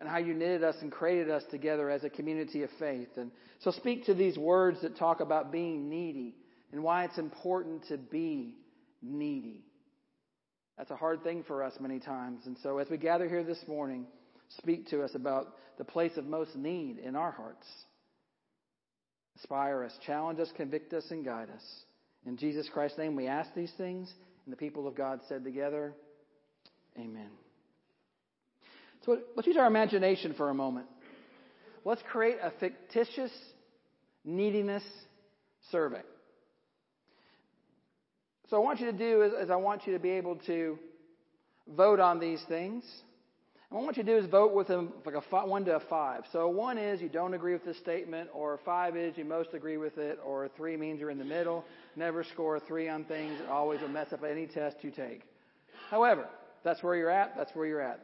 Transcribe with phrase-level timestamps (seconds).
[0.00, 3.08] and how you knitted us and created us together as a community of faith.
[3.16, 6.34] And so speak to these words that talk about being needy
[6.72, 8.54] and why it's important to be
[9.02, 9.64] needy.
[10.76, 12.42] That's a hard thing for us many times.
[12.46, 14.06] And so as we gather here this morning,
[14.58, 17.66] speak to us about the place of most need in our hearts.
[19.36, 21.62] Inspire us, challenge us, convict us, and guide us.
[22.26, 24.12] In Jesus Christ's name, we ask these things,
[24.44, 25.94] and the people of God said together,
[26.98, 27.30] Amen.
[29.04, 30.86] So let's use our imagination for a moment.
[31.84, 33.30] Let's create a fictitious
[34.24, 34.82] neediness
[35.70, 36.02] survey.
[38.50, 40.78] So I want you to do is, is I want you to be able to
[41.76, 42.82] vote on these things.
[43.70, 45.66] And what I want you to do is vote with them like a five, one
[45.66, 46.22] to a five.
[46.32, 49.76] So one is you don't agree with the statement, or five is you most agree
[49.76, 51.64] with it, or three means you're in the middle.
[51.94, 53.38] Never score three on things.
[53.50, 55.22] Always will mess up any test you take.
[55.90, 56.26] However,
[56.64, 57.34] that's where you're at.
[57.36, 58.00] That's where you're at.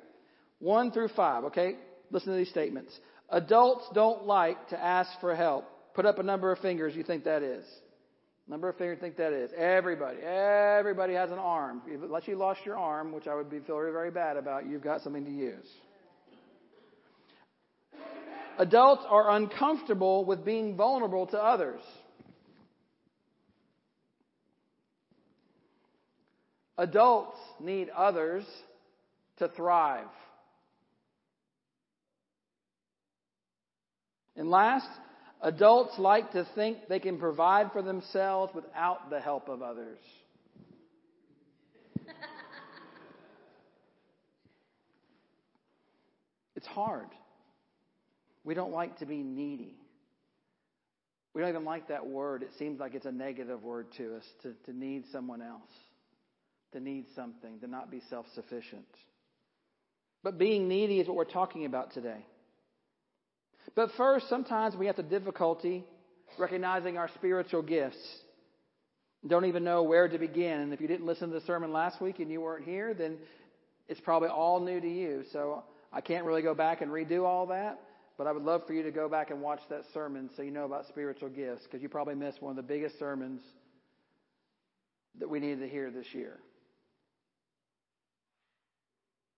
[0.58, 1.44] One through five.
[1.44, 1.76] Okay,
[2.10, 2.98] listen to these statements.
[3.30, 5.66] Adults don't like to ask for help.
[5.94, 7.64] Put up a number of fingers you think that is.
[8.46, 9.50] Number of fingers think that is.
[9.56, 10.18] Everybody.
[10.18, 11.80] Everybody has an arm.
[11.86, 15.00] Unless you lost your arm, which I would be very, very bad about, you've got
[15.00, 15.66] something to use.
[18.58, 21.80] Adults are uncomfortable with being vulnerable to others.
[26.76, 28.44] Adults need others
[29.38, 30.06] to thrive.
[34.36, 34.88] And last,
[35.44, 39.98] Adults like to think they can provide for themselves without the help of others.
[46.56, 47.08] it's hard.
[48.42, 49.76] We don't like to be needy.
[51.34, 52.42] We don't even like that word.
[52.42, 55.70] It seems like it's a negative word to us to, to need someone else,
[56.72, 58.86] to need something, to not be self sufficient.
[60.22, 62.24] But being needy is what we're talking about today.
[63.74, 65.84] But first, sometimes we have the difficulty
[66.38, 67.98] recognizing our spiritual gifts.
[69.26, 70.60] Don't even know where to begin.
[70.60, 73.16] And if you didn't listen to the sermon last week and you weren't here, then
[73.88, 75.24] it's probably all new to you.
[75.32, 77.80] So I can't really go back and redo all that.
[78.16, 80.52] But I would love for you to go back and watch that sermon so you
[80.52, 83.40] know about spiritual gifts because you probably missed one of the biggest sermons
[85.18, 86.38] that we needed to hear this year.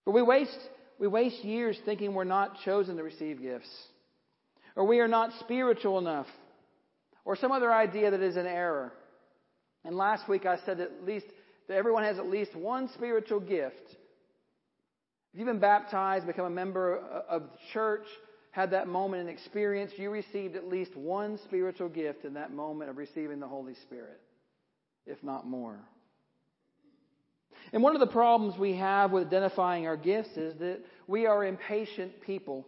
[0.04, 0.58] But we waste,
[0.98, 3.68] we waste years thinking we're not chosen to receive gifts
[4.76, 6.26] or we are not spiritual enough,
[7.24, 8.92] or some other idea that is an error.
[9.84, 11.26] And last week I said at least
[11.66, 13.96] that everyone has at least one spiritual gift.
[15.32, 16.98] If you've been baptized, become a member
[17.28, 18.06] of the church,
[18.52, 22.88] had that moment and experience, you received at least one spiritual gift in that moment
[22.88, 24.20] of receiving the Holy Spirit,
[25.06, 25.78] if not more.
[27.72, 31.44] And one of the problems we have with identifying our gifts is that we are
[31.44, 32.66] impatient people.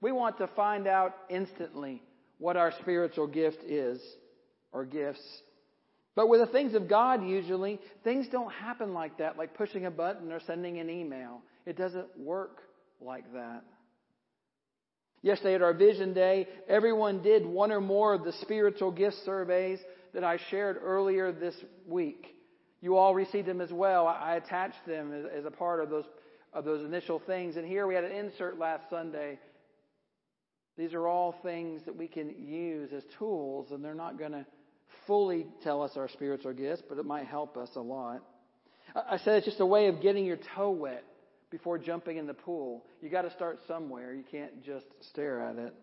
[0.00, 2.02] We want to find out instantly
[2.38, 4.00] what our spiritual gift is
[4.72, 5.22] or gifts.
[6.16, 9.90] But with the things of God, usually, things don't happen like that, like pushing a
[9.90, 11.42] button or sending an email.
[11.66, 12.62] It doesn't work
[13.00, 13.62] like that.
[15.22, 19.78] Yesterday at our Vision Day, everyone did one or more of the spiritual gift surveys
[20.14, 21.54] that I shared earlier this
[21.86, 22.26] week.
[22.80, 24.06] You all received them as well.
[24.06, 26.06] I attached them as, a part of those,
[26.54, 27.56] of those initial things.
[27.56, 29.38] And here we had an insert last Sunday
[30.76, 34.46] these are all things that we can use as tools, and they're not going to
[35.06, 38.22] fully tell us our spiritual gifts, but it might help us a lot.
[38.94, 41.04] I said it's just a way of getting your toe wet
[41.50, 42.84] before jumping in the pool.
[43.00, 44.14] You got to start somewhere.
[44.14, 45.74] You can't just stare at it.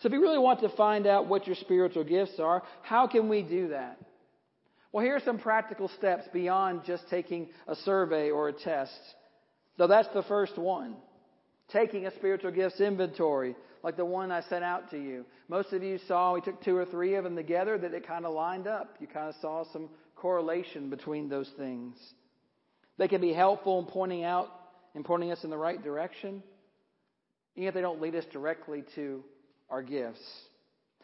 [0.00, 3.28] So if you really want to find out what your spiritual gifts are, how can
[3.28, 3.98] we do that?
[4.92, 8.98] Well, here are some practical steps beyond just taking a survey or a test.
[9.76, 10.96] Though that's the first one
[11.72, 15.24] taking a spiritual gifts inventory, like the one I sent out to you.
[15.48, 18.26] Most of you saw we took two or three of them together that it kind
[18.26, 18.96] of lined up.
[19.00, 21.96] You kind of saw some correlation between those things.
[22.96, 24.48] They can be helpful in pointing out
[24.94, 26.42] and pointing us in the right direction,
[27.54, 29.22] even if they don't lead us directly to
[29.70, 30.20] our gifts.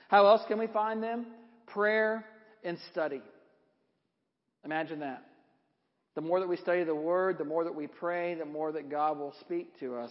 [0.08, 1.26] How else can we find them?
[1.66, 2.24] Prayer
[2.64, 3.22] and study.
[4.64, 5.24] Imagine that.
[6.14, 8.90] The more that we study the Word, the more that we pray, the more that
[8.90, 10.10] God will speak to us.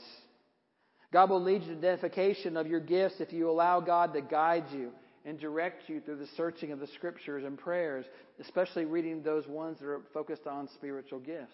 [1.13, 4.65] God will lead you to identification of your gifts if you allow God to guide
[4.73, 4.91] you
[5.25, 8.03] and direct you through the searching of the scriptures and prayers,
[8.41, 11.53] especially reading those ones that are focused on spiritual gifts.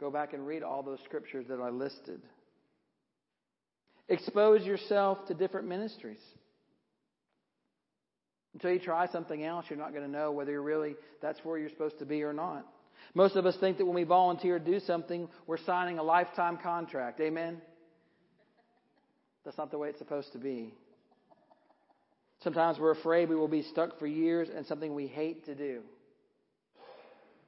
[0.00, 2.22] Go back and read all those scriptures that I listed.
[4.08, 6.20] Expose yourself to different ministries.
[8.54, 11.58] Until you try something else, you're not going to know whether you're really that's where
[11.58, 12.66] you're supposed to be or not.
[13.12, 16.56] Most of us think that when we volunteer to do something, we're signing a lifetime
[16.56, 17.20] contract.
[17.20, 17.60] Amen?
[19.46, 20.74] That's not the way it's supposed to be.
[22.42, 25.82] Sometimes we're afraid we will be stuck for years in something we hate to do.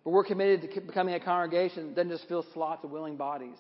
[0.05, 3.59] But we're committed to becoming a congregation that doesn't just fill slots of willing bodies.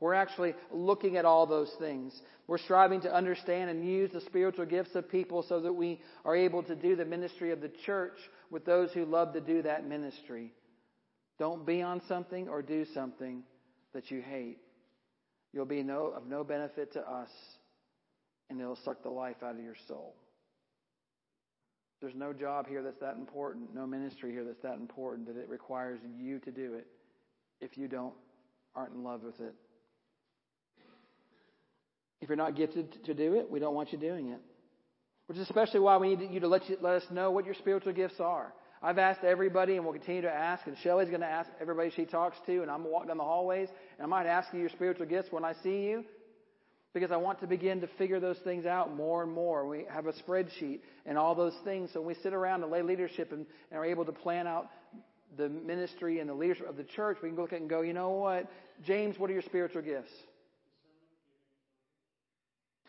[0.00, 2.20] We're actually looking at all those things.
[2.48, 6.36] We're striving to understand and use the spiritual gifts of people so that we are
[6.36, 8.18] able to do the ministry of the church
[8.50, 10.52] with those who love to do that ministry.
[11.38, 13.44] Don't be on something or do something
[13.94, 14.58] that you hate.
[15.52, 17.30] You'll be no, of no benefit to us,
[18.50, 20.14] and it'll suck the life out of your soul.
[22.00, 25.48] There's no job here that's that important, no ministry here that's that important that it
[25.48, 26.86] requires you to do it
[27.60, 28.14] if you don't
[28.76, 29.54] aren't in love with it.
[32.20, 34.40] If you're not gifted to do it, we don't want you doing it.
[35.26, 37.54] Which is especially why we need you to let, you, let us know what your
[37.54, 38.52] spiritual gifts are.
[38.82, 42.04] I've asked everybody and will continue to ask, and Shelly's going to ask everybody she
[42.04, 43.68] talks to, and I'm going to walk down the hallways,
[43.98, 46.04] and I might ask you your spiritual gifts when I see you,
[46.94, 49.66] because I want to begin to figure those things out more and more.
[49.66, 52.82] We have a spreadsheet and all those things, so when we sit around and lay
[52.82, 54.68] leadership and, and are able to plan out
[55.36, 57.82] the ministry and the leadership of the church, we can look at it and go,
[57.82, 58.50] you know what?
[58.84, 60.10] James, what are your spiritual gifts?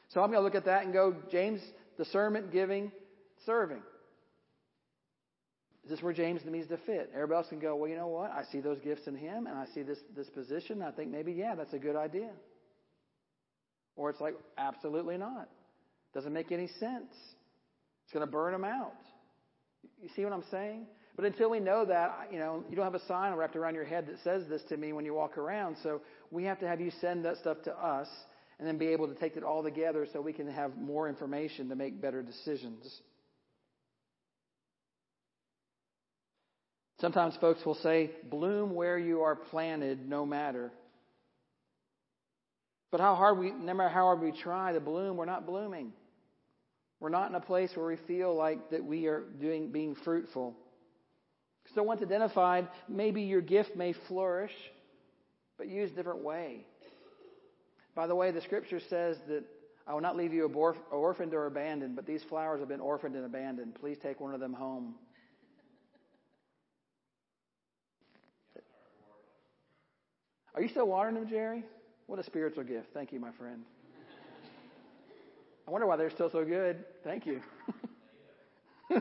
[0.10, 1.62] So I'm going to look at that and go, James,
[1.98, 2.92] discernment, giving,
[3.46, 3.82] serving.
[5.84, 7.12] Is this where James needs to fit?
[7.14, 8.32] Everybody else can go, well, you know what?
[8.32, 10.82] I see those gifts in him, and I see this, this position.
[10.82, 12.30] I think maybe, yeah, that's a good idea.
[14.00, 15.50] Or it's like, absolutely not.
[16.14, 17.12] Doesn't make any sense.
[18.06, 18.94] It's going to burn them out.
[20.02, 20.88] You see what I'm saying?
[21.18, 23.84] But until we know that, you know, you don't have a sign wrapped around your
[23.84, 25.76] head that says this to me when you walk around.
[25.84, 26.02] So
[26.32, 28.08] we have to have you send that stuff to us
[28.58, 31.68] and then be able to take it all together so we can have more information
[31.68, 33.02] to make better decisions.
[37.02, 40.72] Sometimes folks will say, bloom where you are planted, no matter.
[42.92, 45.94] But how hard we, no matter how hard we try to bloom, we're not blooming.
[47.00, 50.56] We're not in a place where we feel like that we are doing, being fruitful.
[51.76, 54.52] So once identified, maybe your gift may flourish,
[55.58, 56.66] but use a different way.
[57.96, 59.44] By the way, the scripture says that
[59.88, 63.26] I will not leave you orphaned or abandoned, but these flowers have been orphaned and
[63.26, 63.76] abandoned.
[63.76, 64.96] Please take one of them home.
[70.56, 71.64] Are you still watering them, Jerry?
[72.10, 72.88] What a spiritual gift.
[72.92, 73.62] Thank you, my friend.
[75.68, 76.84] I wonder why they're still so good.
[77.04, 77.40] Thank you.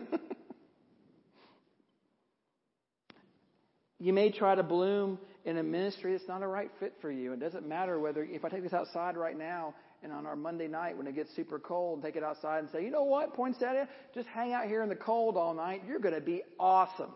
[3.99, 7.33] you may try to bloom in a ministry that's not a right fit for you.
[7.33, 10.69] It doesn't matter whether, if I take this outside right now and on our Monday
[10.69, 13.89] night when it gets super cold, take it outside and say, you know what, poinsettia,
[14.15, 15.83] just hang out here in the cold all night.
[15.89, 17.13] You're going to be awesome.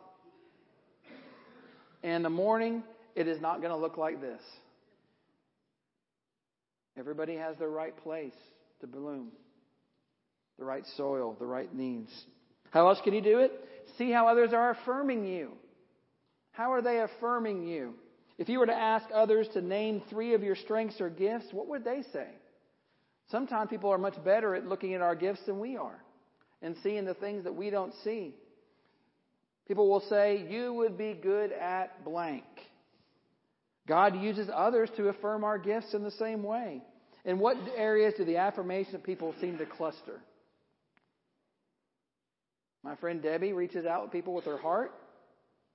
[2.03, 2.83] And in the morning,
[3.15, 4.41] it is not going to look like this.
[6.99, 8.35] Everybody has their right place
[8.81, 9.29] to bloom,
[10.59, 12.11] the right soil, the right needs.
[12.71, 13.53] How else can you do it?
[13.99, 15.53] See how others are affirming you.
[16.53, 17.95] How are they affirming you?
[18.39, 21.69] If you were to ask others to name three of your strengths or gifts, what
[21.69, 22.29] would they say?
[23.31, 26.03] Sometimes people are much better at looking at our gifts than we are
[26.61, 28.35] and seeing the things that we don't see.
[29.67, 32.45] People will say, You would be good at blank.
[33.89, 36.83] God uses others to affirm our gifts in the same way.
[37.25, 40.21] In what areas do the affirmation of people seem to cluster?
[42.83, 44.93] My friend Debbie reaches out to people with her heart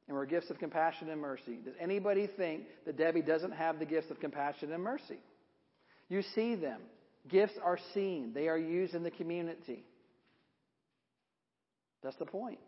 [0.08, 1.60] and we're gifts of compassion and mercy.
[1.64, 5.20] Does anybody think that Debbie doesn't have the gifts of compassion and mercy?
[6.10, 6.82] You see them.
[7.28, 9.84] Gifts are seen, they are used in the community.
[12.04, 12.60] That's the point.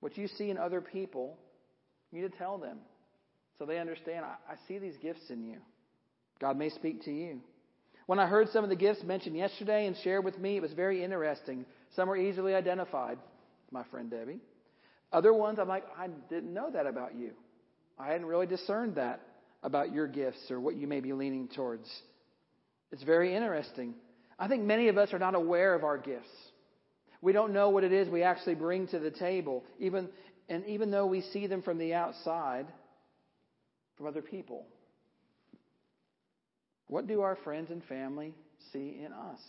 [0.00, 1.36] What you see in other people,
[2.10, 2.78] you need to tell them
[3.58, 5.58] so they understand I, I see these gifts in you.
[6.40, 7.40] God may speak to you.
[8.06, 10.72] When I heard some of the gifts mentioned yesterday and shared with me, it was
[10.72, 11.66] very interesting.
[11.96, 13.18] Some were easily identified,
[13.70, 14.40] my friend Debbie.
[15.12, 17.32] Other ones, I'm like, I didn't know that about you.
[17.98, 19.20] I hadn't really discerned that
[19.62, 21.88] about your gifts or what you may be leaning towards.
[22.92, 23.94] It's very interesting.
[24.38, 26.28] I think many of us are not aware of our gifts.
[27.22, 30.08] We don't know what it is we actually bring to the table, even
[30.48, 32.66] and even though we see them from the outside,
[33.96, 34.66] from other people.
[36.88, 38.34] What do our friends and family
[38.72, 39.40] see in us?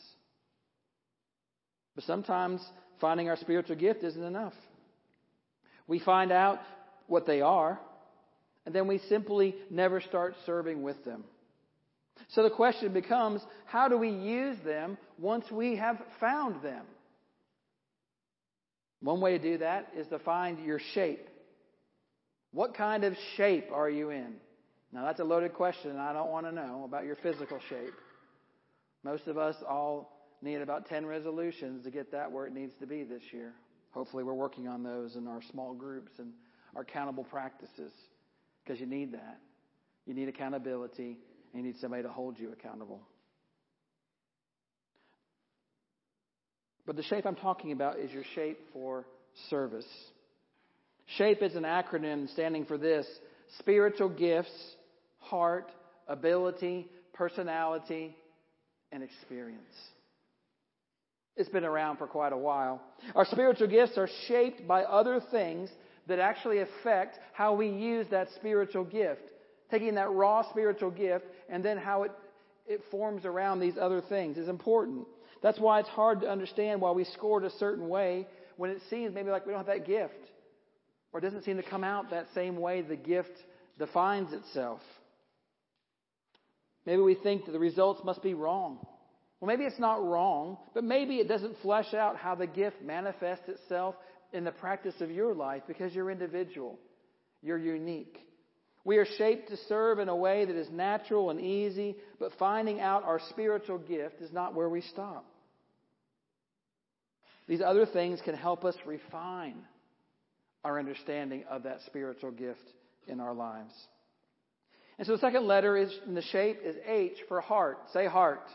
[1.96, 2.62] But sometimes
[3.00, 4.54] finding our spiritual gift isn't enough.
[5.88, 6.60] We find out
[7.08, 7.80] what they are,
[8.66, 11.24] and then we simply never start serving with them.
[12.30, 16.86] So the question becomes how do we use them once we have found them?
[19.00, 21.28] One way to do that is to find your shape.
[22.52, 24.36] What kind of shape are you in?
[24.92, 27.94] Now, that's a loaded question, and I don't want to know about your physical shape.
[29.04, 32.88] Most of us all need about 10 resolutions to get that where it needs to
[32.88, 33.54] be this year.
[33.92, 36.32] Hopefully, we're working on those in our small groups and
[36.76, 37.92] our accountable practices
[38.64, 39.40] because you need that.
[40.06, 41.18] You need accountability,
[41.54, 43.02] and you need somebody to hold you accountable.
[46.86, 49.06] But the shape I'm talking about is your shape for
[49.50, 49.86] service.
[51.16, 53.08] SHAPE is an acronym standing for this
[53.60, 54.52] spiritual gifts,
[55.20, 55.72] heart,
[56.08, 58.16] ability, personality,
[58.92, 59.62] and experience.
[61.38, 62.82] It's been around for quite a while.
[63.16, 65.70] Our spiritual gifts are shaped by other things
[66.08, 69.22] that actually affect how we use that spiritual gift.
[69.70, 72.12] Taking that raw spiritual gift and then how it,
[72.66, 75.06] it forms around these other things is important.
[75.44, 79.14] That's why it's hard to understand why we scored a certain way when it seems
[79.14, 80.14] maybe like we don't have that gift.
[81.14, 83.32] Or doesn't seem to come out that same way the gift
[83.80, 84.82] defines itself.
[86.86, 88.86] Maybe we think that the results must be wrong.
[89.40, 93.48] Well, maybe it's not wrong, but maybe it doesn't flesh out how the gift manifests
[93.48, 93.96] itself
[94.34, 96.80] in the practice of your life because you're individual.
[97.44, 98.18] You're unique.
[98.84, 102.80] We are shaped to serve in a way that is natural and easy, but finding
[102.80, 105.26] out our spiritual gift is not where we stop.
[107.48, 109.58] These other things can help us refine
[110.64, 112.74] our understanding of that spiritual gift
[113.08, 113.74] in our lives.
[114.98, 117.78] And so the second letter is in the shape is H for heart.
[117.94, 118.48] Say heart.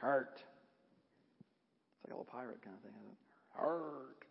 [0.00, 0.32] Heart.
[0.34, 3.18] It's like a little pirate kind of thing, isn't it?
[3.56, 4.24] Heart.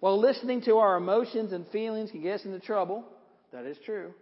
[0.00, 3.04] While listening to our emotions and feelings can get us into trouble,
[3.52, 4.12] that is true.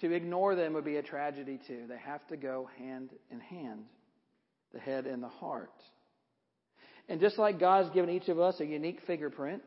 [0.00, 1.86] To ignore them would be a tragedy too.
[1.88, 3.84] They have to go hand in hand,
[4.72, 5.72] the head and the heart.
[7.10, 9.62] And just like God's given each of us a unique fingerprint,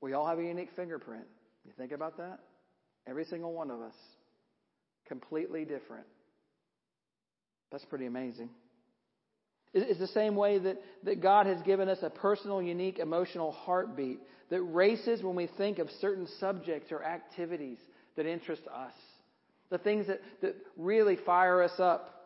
[0.00, 1.24] we all have a unique fingerprint.
[1.64, 2.40] You think about that?
[3.06, 3.94] Every single one of us.
[5.06, 6.04] Completely different.
[7.70, 8.50] That's pretty amazing.
[9.72, 14.18] It's the same way that, that God has given us a personal, unique emotional heartbeat
[14.50, 17.78] that races when we think of certain subjects or activities
[18.16, 18.92] that interest us.
[19.70, 22.17] The things that, that really fire us up.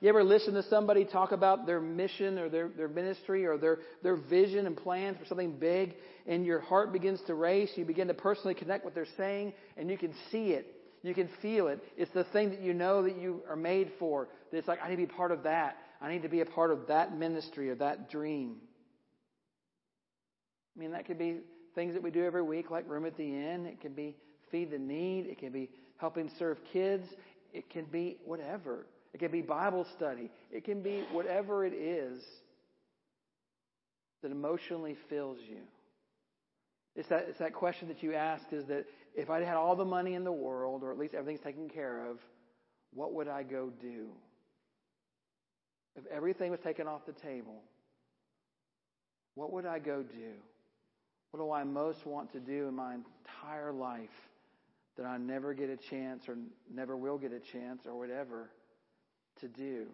[0.00, 3.80] You ever listen to somebody talk about their mission or their, their ministry or their,
[4.02, 5.94] their vision and plans for something big
[6.26, 7.70] and your heart begins to race?
[7.76, 10.74] You begin to personally connect what they're saying and you can see it.
[11.02, 11.82] You can feel it.
[11.98, 14.28] It's the thing that you know that you are made for.
[14.52, 15.76] It's like, I need to be part of that.
[16.00, 18.56] I need to be a part of that ministry or that dream.
[20.76, 21.40] I mean, that could be
[21.74, 23.66] things that we do every week, like Room at the Inn.
[23.66, 24.16] It can be
[24.50, 25.26] feed the need.
[25.26, 27.06] It can be helping serve kids.
[27.52, 28.86] It can be whatever.
[29.12, 30.30] It can be Bible study.
[30.50, 32.22] It can be whatever it is
[34.22, 35.58] that emotionally fills you.
[36.94, 39.84] It's that, it's that question that you ask is that if I had all the
[39.84, 42.18] money in the world, or at least everything's taken care of,
[42.92, 44.08] what would I go do?
[45.96, 47.62] If everything was taken off the table,
[49.34, 50.32] what would I go do?
[51.30, 54.08] What do I most want to do in my entire life
[54.96, 56.36] that I never get a chance or
[56.72, 58.50] never will get a chance or whatever?
[59.40, 59.86] To do.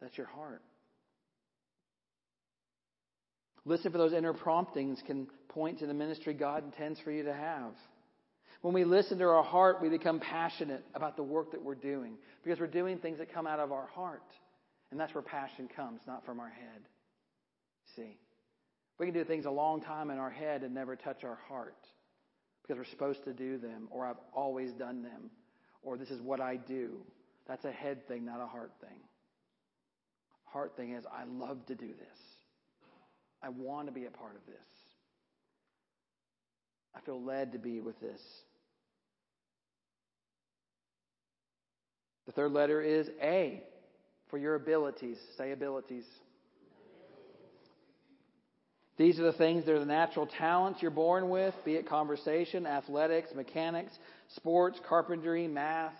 [0.00, 0.62] That's your heart.
[3.64, 7.34] Listen for those inner promptings can point to the ministry God intends for you to
[7.34, 7.72] have.
[8.62, 12.14] When we listen to our heart, we become passionate about the work that we're doing
[12.42, 14.22] because we're doing things that come out of our heart.
[14.90, 16.82] And that's where passion comes, not from our head.
[17.96, 18.18] See?
[18.98, 21.76] We can do things a long time in our head and never touch our heart
[22.62, 25.30] because we're supposed to do them, or I've always done them,
[25.82, 26.98] or this is what I do.
[27.48, 28.98] That's a head thing, not a heart thing.
[30.44, 32.18] Heart thing is, I love to do this.
[33.42, 34.64] I want to be a part of this.
[36.94, 38.20] I feel led to be with this.
[42.26, 43.62] The third letter is A
[44.30, 45.18] for your abilities.
[45.36, 46.04] Say abilities.
[48.96, 52.66] These are the things that are the natural talents you're born with, be it conversation,
[52.66, 53.92] athletics, mechanics,
[54.36, 55.92] sports, carpentry, math,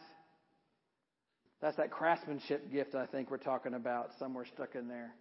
[1.66, 5.12] that's that craftsmanship gift I think we're talking about somewhere stuck in there.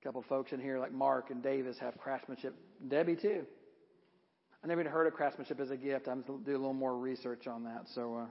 [0.00, 2.56] A couple folks in here like Mark and Davis have craftsmanship.
[2.88, 3.44] Debbie too.
[4.64, 6.08] I never even heard of craftsmanship as a gift.
[6.08, 7.84] I'm going to do a little more research on that.
[7.94, 8.26] So uh,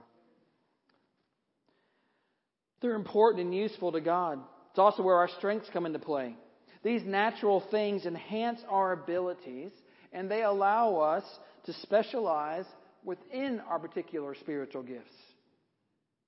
[2.82, 4.38] they're important and useful to God.
[4.68, 6.36] It's also where our strengths come into play.
[6.84, 9.70] These natural things enhance our abilities
[10.12, 11.24] and they allow us
[11.64, 12.66] to specialize
[13.06, 15.16] within our particular spiritual gifts.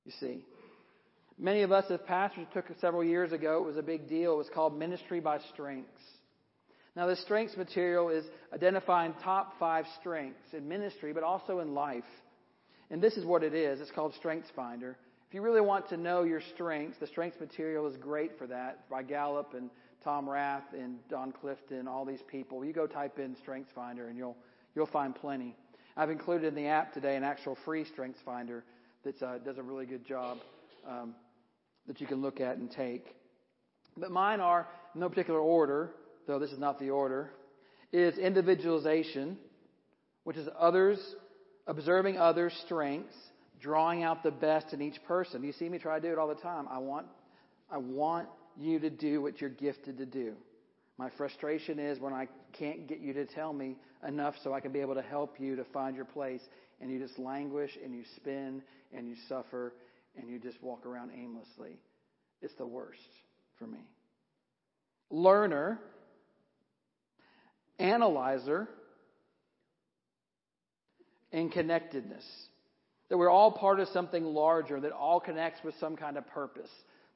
[0.07, 0.45] You see.
[1.39, 3.59] Many of us as pastors took it several years ago.
[3.59, 4.35] It was a big deal.
[4.35, 6.03] It was called Ministry by Strengths.
[6.97, 12.05] Now, the strengths material is identifying top five strengths in ministry, but also in life.
[12.89, 13.81] And this is what it is.
[13.81, 14.97] It's called Strengths Finder.
[15.29, 18.89] If you really want to know your strengths, the strengths material is great for that
[18.89, 19.71] by Gallup and
[20.05, 22.65] Tom Rath and Don Clifton, all these people.
[22.65, 24.37] You go type in Strengths Finder and you'll,
[24.77, 25.57] you'll find plenty.
[25.97, 28.63] I've included in the app today an actual free Strengths Finder
[29.03, 30.39] that uh, does a really good job
[30.89, 31.15] um,
[31.87, 33.15] that you can look at and take.
[33.97, 35.91] But mine are in no particular order
[36.27, 37.31] though this is not the order,
[37.93, 39.39] is individualization,
[40.25, 40.99] which is others,
[41.67, 43.15] observing others' strengths,
[43.61, 45.43] drawing out the best in each person.
[45.43, 46.67] You see me try to do it all the time.
[46.71, 47.07] I want,
[47.71, 50.35] I want you to do what you're gifted to do.
[50.99, 53.77] My frustration is when I can't get you to tell me
[54.07, 56.43] enough so I can be able to help you to find your place,
[56.81, 58.63] and you just languish and you spin
[58.93, 59.73] and you suffer
[60.17, 61.79] and you just walk around aimlessly.
[62.43, 63.01] It's the worst
[63.59, 63.81] for me.
[65.11, 65.81] Learner
[67.79, 68.69] analyzer,
[71.33, 72.25] and connectedness.
[73.09, 76.71] That we're all part of something larger that all connects with some kind of purpose.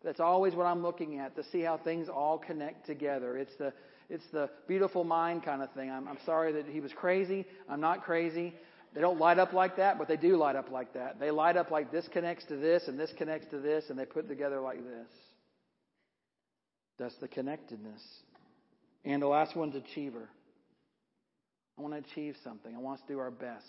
[0.05, 3.37] That's always what I'm looking at to see how things all connect together.
[3.37, 3.73] It's the
[4.11, 5.90] it's the beautiful mind kind of thing.
[5.90, 7.45] I'm, I'm sorry that he was crazy.
[7.69, 8.55] I'm not crazy.
[8.95, 11.21] They don't light up like that, but they do light up like that.
[11.21, 14.07] They light up like this connects to this and this connects to this, and they
[14.07, 15.09] put together like this.
[16.99, 18.02] That's the connectedness.
[19.04, 20.28] And the last one's achiever.
[21.78, 22.75] I want to achieve something.
[22.75, 23.64] I want us to do our best.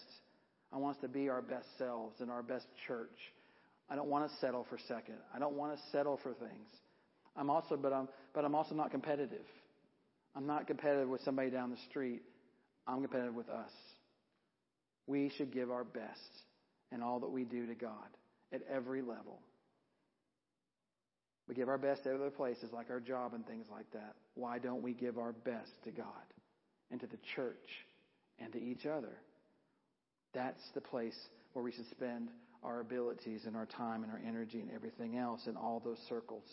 [0.74, 3.10] I want us to be our best selves and our best church.
[3.90, 5.18] I don't want to settle for second.
[5.34, 6.68] I don't want to settle for things.
[7.36, 9.46] I'm also, but I'm, but I'm also not competitive.
[10.36, 12.22] I'm not competitive with somebody down the street.
[12.88, 13.72] I'm competitive with us.
[15.10, 16.44] We should give our best
[16.92, 18.08] in all that we do to God
[18.54, 19.40] at every level.
[21.48, 24.14] We give our best at other places like our job and things like that.
[24.36, 26.06] Why don't we give our best to God
[26.92, 27.58] and to the church
[28.38, 29.18] and to each other.
[30.36, 31.18] That's the place
[31.54, 32.30] where we should spend
[32.64, 36.46] our abilities and our time and our energy and everything else in all those circles,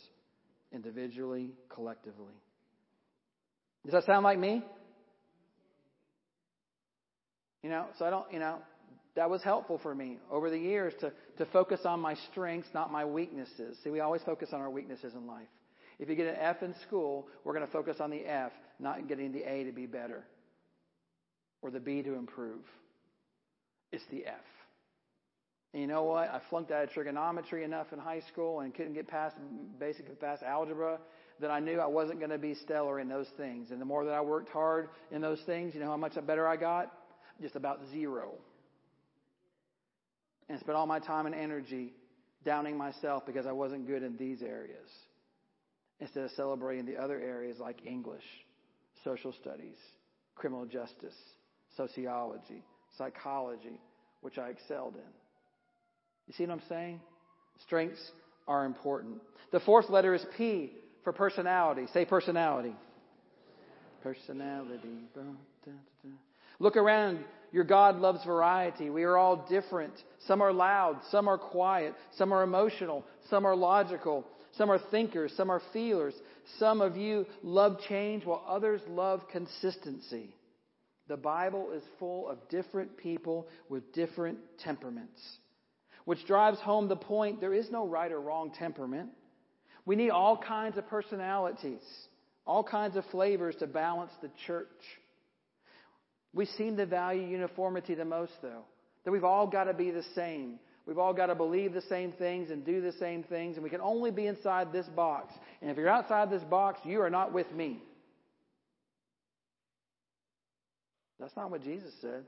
[0.72, 2.32] individually, collectively.
[3.84, 4.64] Does that sound like me?
[7.66, 8.58] You know, so I don't, you know,
[9.16, 12.92] that was helpful for me over the years to, to focus on my strengths, not
[12.92, 13.76] my weaknesses.
[13.82, 15.48] See, we always focus on our weaknesses in life.
[15.98, 19.08] If you get an F in school, we're going to focus on the F, not
[19.08, 20.22] getting the A to be better
[21.60, 22.60] or the B to improve.
[23.90, 24.34] It's the F.
[25.72, 26.28] And you know what?
[26.28, 29.34] I flunked out of trigonometry enough in high school and couldn't get past
[29.80, 31.00] basically past algebra
[31.40, 33.72] that I knew I wasn't going to be stellar in those things.
[33.72, 36.46] And the more that I worked hard in those things, you know how much better
[36.46, 36.92] I got?
[37.40, 38.32] Just about zero.
[40.48, 41.92] And spent all my time and energy
[42.44, 44.88] downing myself because I wasn't good in these areas
[46.00, 48.24] instead of celebrating the other areas like English,
[49.02, 49.76] social studies,
[50.34, 51.14] criminal justice,
[51.76, 52.62] sociology,
[52.96, 53.80] psychology,
[54.20, 55.12] which I excelled in.
[56.26, 57.00] You see what I'm saying?
[57.64, 58.10] Strengths
[58.46, 59.18] are important.
[59.52, 60.72] The fourth letter is P
[61.04, 61.86] for personality.
[61.92, 62.74] Say personality.
[64.02, 64.90] Personality.
[66.58, 67.20] Look around.
[67.52, 68.90] Your God loves variety.
[68.90, 69.92] We are all different.
[70.26, 70.98] Some are loud.
[71.10, 71.94] Some are quiet.
[72.16, 73.04] Some are emotional.
[73.30, 74.24] Some are logical.
[74.56, 75.32] Some are thinkers.
[75.36, 76.14] Some are feelers.
[76.58, 80.34] Some of you love change while others love consistency.
[81.08, 85.20] The Bible is full of different people with different temperaments,
[86.04, 89.10] which drives home the point there is no right or wrong temperament.
[89.84, 91.82] We need all kinds of personalities,
[92.44, 94.66] all kinds of flavors to balance the church.
[96.36, 98.64] We seem to value uniformity the most, though,
[99.04, 100.58] that we've all got to be the same.
[100.86, 103.70] We've all got to believe the same things and do the same things, and we
[103.70, 105.32] can only be inside this box.
[105.62, 107.82] And if you're outside this box, you are not with me.
[111.18, 112.24] That's not what Jesus said.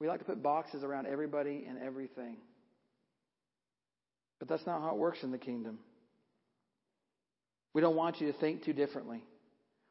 [0.00, 2.38] We like to put boxes around everybody and everything.
[4.38, 5.80] But that's not how it works in the kingdom.
[7.74, 9.22] We don't want you to think too differently.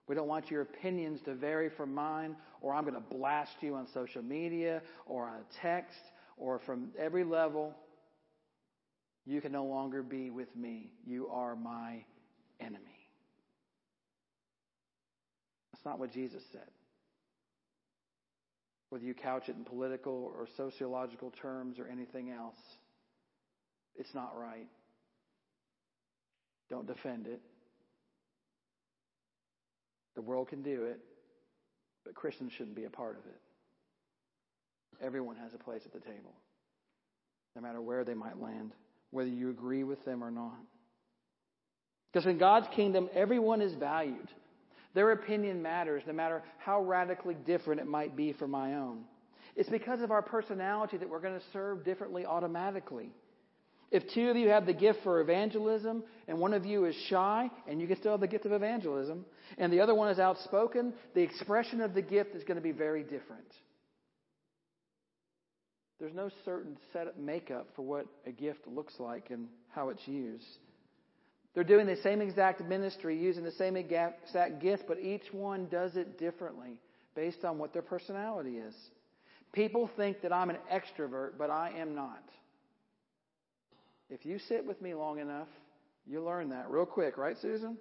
[0.08, 3.76] We don't want your opinions to vary from mine, or I'm going to blast you
[3.76, 5.98] on social media, or on a text,
[6.38, 7.74] or from every level.
[9.26, 10.92] You can no longer be with me.
[11.06, 12.04] You are my
[12.60, 12.80] enemy.
[15.74, 16.70] That's not what Jesus said.
[18.90, 22.60] Whether you couch it in political or sociological terms or anything else,
[23.96, 24.68] it's not right.
[26.70, 27.42] Don't defend it.
[30.16, 31.00] The world can do it,
[32.04, 33.42] but Christians shouldn't be a part of it.
[35.06, 36.34] Everyone has a place at the table,
[37.56, 38.72] no matter where they might land,
[39.12, 40.58] whether you agree with them or not.
[42.12, 44.30] Because in God's kingdom, everyone is valued.
[44.94, 49.04] Their opinion matters, no matter how radically different it might be from my own.
[49.58, 53.10] It's because of our personality that we're going to serve differently automatically.
[53.92, 57.50] If two of you have the gift for evangelism and one of you is shy
[57.68, 59.26] and you can still have the gift of evangelism
[59.58, 62.72] and the other one is outspoken, the expression of the gift is going to be
[62.72, 63.46] very different.
[66.00, 70.06] There's no certain set of makeup for what a gift looks like and how it's
[70.08, 70.44] used.
[71.54, 75.96] They're doing the same exact ministry, using the same exact gift, but each one does
[75.96, 76.82] it differently
[77.16, 78.76] based on what their personality is.
[79.54, 82.22] People think that I'm an extrovert, but I am not.
[84.10, 85.48] If you sit with me long enough,
[86.06, 87.78] you learn that real quick, right, Susan?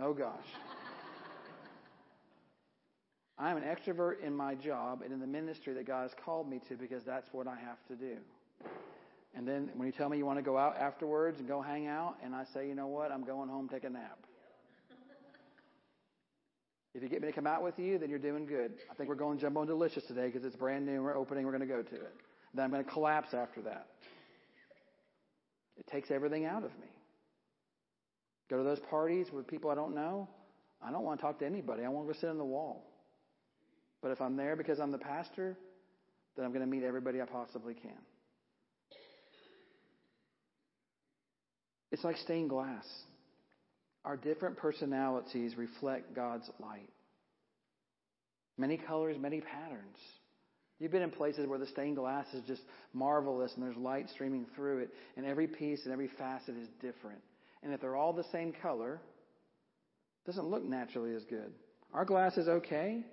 [0.00, 0.44] Oh, gosh.
[3.38, 6.60] I'm an extrovert in my job and in the ministry that God has called me
[6.68, 8.16] to because that's what I have to do.
[9.36, 11.86] And then when you tell me you want to go out afterwards and go hang
[11.86, 14.18] out, and I say, you know what, I'm going home, take a nap.
[16.94, 18.74] If you get me to come out with you, then you're doing good.
[18.88, 21.02] I think we're going Jumbo and Delicious today because it's brand new.
[21.02, 21.44] We're opening.
[21.44, 22.14] We're going to go to it.
[22.54, 23.88] Then I'm going to collapse after that.
[25.78, 26.88] It takes everything out of me.
[28.48, 30.28] Go to those parties with people I don't know.
[30.82, 31.84] I don't want to talk to anybody.
[31.84, 32.84] I want to go sit on the wall.
[34.02, 35.56] But if I'm there because I'm the pastor,
[36.36, 37.92] then I'm going to meet everybody I possibly can.
[41.90, 42.84] It's like stained glass.
[44.04, 46.90] Our different personalities reflect God's light.
[48.58, 49.96] Many colors, many patterns.
[50.80, 54.46] You've been in places where the stained glass is just marvelous and there's light streaming
[54.56, 57.20] through it, and every piece and every facet is different.
[57.62, 59.00] And if they're all the same color,
[60.24, 61.52] it doesn't look naturally as good.
[61.92, 63.04] Our glass is okay,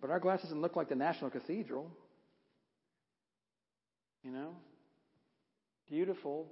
[0.00, 1.90] but our glass doesn't look like the National Cathedral.
[4.22, 4.54] You know?
[5.88, 6.46] Beautiful,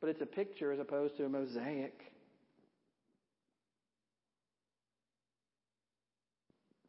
[0.00, 2.09] but it's a picture as opposed to a mosaic.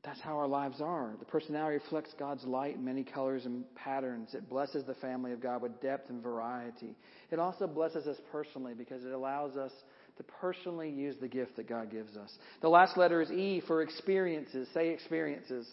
[0.04, 1.14] That's how our lives are.
[1.20, 4.34] The personality reflects God's light in many colors and patterns.
[4.34, 6.96] It blesses the family of God with depth and variety.
[7.30, 9.72] It also blesses us personally because it allows us
[10.18, 12.32] to personally use the gift that God gives us.
[12.62, 14.68] The last letter is E for experiences.
[14.74, 15.68] Say experiences.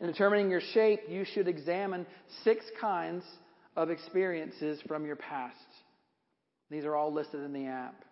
[0.00, 2.06] In determining your shape, you should examine
[2.44, 3.24] six kinds
[3.76, 5.56] of experiences from your past.
[6.70, 8.04] These are all listed in the app.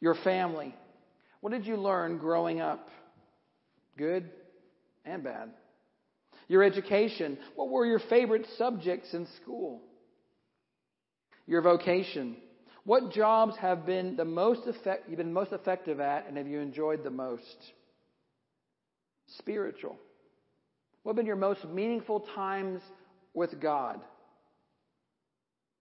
[0.00, 0.74] Your family.
[1.40, 2.88] What did you learn growing up?
[3.96, 4.30] Good
[5.04, 5.50] and bad.
[6.48, 7.38] Your education.
[7.54, 9.82] What were your favorite subjects in school?
[11.46, 12.36] Your vocation.
[12.84, 16.60] What jobs have been the most effect, you've been most effective at and have you
[16.60, 17.56] enjoyed the most?
[19.38, 19.96] Spiritual.
[21.02, 22.80] What have been your most meaningful times
[23.34, 24.00] with God.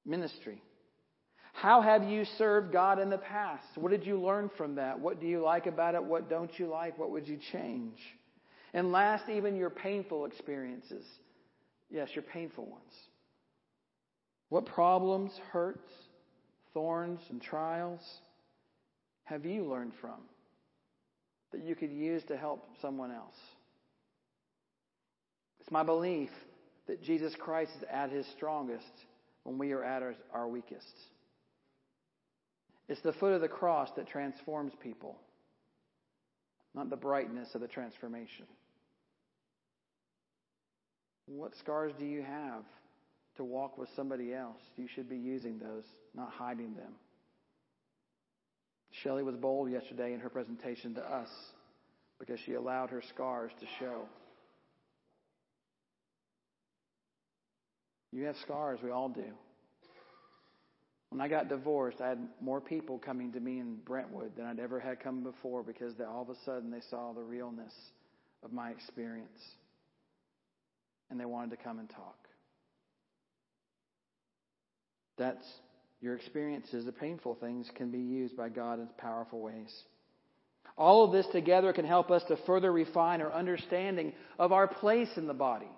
[0.05, 0.61] Ministry.
[1.55, 3.65] How have you served God in the past?
[3.75, 4.99] What did you learn from that?
[4.99, 6.03] What do you like about it?
[6.03, 6.99] What don't you like?
[6.99, 7.97] What would you change?
[8.73, 11.05] And last, even your painful experiences.
[11.89, 12.93] Yes, your painful ones.
[14.49, 15.89] What problems, hurts,
[16.73, 18.01] thorns, and trials
[19.23, 20.19] have you learned from
[21.53, 23.37] that you could use to help someone else?
[25.61, 26.31] It's my belief
[26.87, 28.83] that Jesus Christ is at his strongest
[29.43, 30.83] when we are at our, our weakest.
[32.87, 35.17] It's the foot of the cross that transforms people,
[36.75, 38.45] not the brightness of the transformation.
[41.25, 42.63] What scars do you have
[43.37, 44.61] to walk with somebody else?
[44.77, 46.93] You should be using those, not hiding them.
[48.91, 51.29] Shelley was bold yesterday in her presentation to us
[52.19, 54.03] because she allowed her scars to show.
[58.11, 59.33] You have scars, we all do.
[61.15, 64.59] When I got divorced, I had more people coming to me in Brentwood than I'd
[64.59, 67.71] ever had come before because they, all of a sudden they saw the realness
[68.43, 69.39] of my experience.
[71.09, 72.17] And they wanted to come and talk.
[75.17, 75.47] That's
[76.01, 79.73] your experiences, the painful things, can be used by God in powerful ways.
[80.77, 85.11] All of this together can help us to further refine our understanding of our place
[85.15, 85.71] in the body.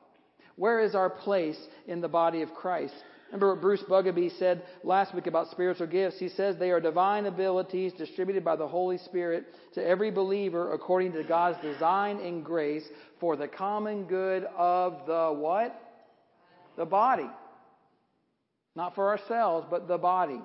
[0.55, 2.95] Where is our place in the body of Christ?
[3.27, 6.17] Remember what Bruce Bugbee said last week about spiritual gifts?
[6.17, 11.11] He says they are divine abilities distributed by the Holy Spirit to every believer according
[11.13, 12.85] to God's design and grace
[13.19, 15.77] for the common good of the what?
[16.77, 17.29] The body.
[18.75, 20.41] Not for ourselves, but the body.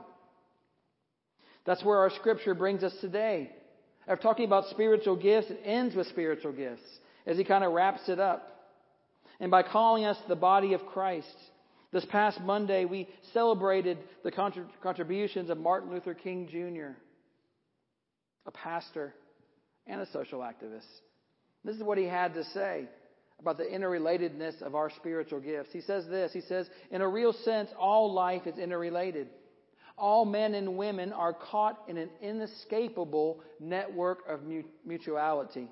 [1.65, 3.53] That's where our scripture brings us today.
[4.09, 6.83] After talking about spiritual gifts, it ends with spiritual gifts
[7.27, 8.49] as he kind of wraps it up
[9.39, 11.27] and by calling us the body of Christ.
[11.93, 14.33] This past Monday, we celebrated the
[14.83, 16.97] contributions of Martin Luther King Jr.
[18.47, 19.15] a pastor,
[19.87, 20.87] and a social activist.
[21.65, 22.89] This is what he had to say
[23.39, 25.71] about the interrelatedness of our spiritual gifts.
[25.73, 29.29] He says this He says, In a real sense, all life is interrelated.
[29.99, 34.41] All men and women are caught in an inescapable network of
[34.87, 35.69] mutuality.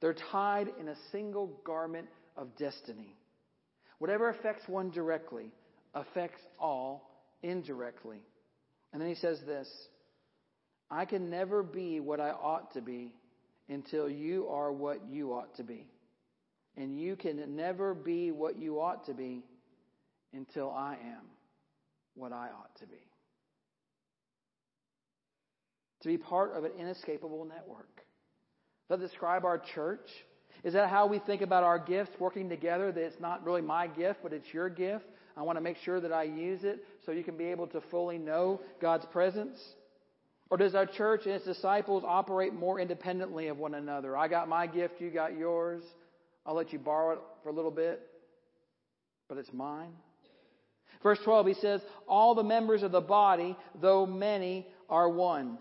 [0.00, 3.16] They're tied in a single garment of destiny.
[4.00, 5.52] Whatever affects one directly
[5.94, 7.10] affects all
[7.42, 8.22] indirectly.
[8.92, 9.68] And then he says this
[10.90, 13.14] I can never be what I ought to be
[13.68, 15.86] until you are what you ought to be.
[16.78, 19.44] And you can never be what you ought to be
[20.32, 21.26] until I am
[22.14, 23.04] what I ought to be.
[26.02, 27.96] To be part of an inescapable network.
[28.88, 30.08] Does that describe our church?
[30.62, 32.92] Is that how we think about our gifts working together?
[32.92, 35.04] That it's not really my gift, but it's your gift?
[35.36, 37.80] I want to make sure that I use it so you can be able to
[37.90, 39.58] fully know God's presence?
[40.50, 44.16] Or does our church and its disciples operate more independently of one another?
[44.16, 45.82] I got my gift, you got yours.
[46.44, 48.02] I'll let you borrow it for a little bit,
[49.28, 49.92] but it's mine.
[51.02, 55.58] Verse 12, he says, All the members of the body, though many, are one.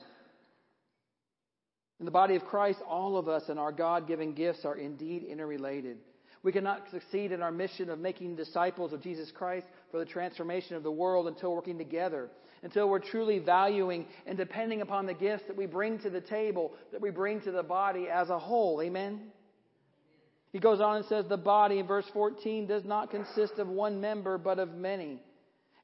[2.00, 5.24] In the body of Christ, all of us and our God given gifts are indeed
[5.24, 5.98] interrelated.
[6.42, 10.78] We cannot succeed in our mission of making disciples of Jesus Christ for the transformation
[10.78, 12.30] of the world until working together,
[12.64, 16.72] until we're truly valuing and depending upon the gifts that we bring to the table,
[16.94, 18.82] that we bring to the body as a whole.
[18.82, 19.32] Amen?
[20.54, 24.00] He goes on and says, The body, in verse 14, does not consist of one
[24.00, 25.22] member, but of many.